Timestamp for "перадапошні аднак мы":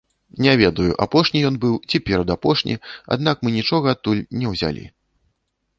2.07-3.49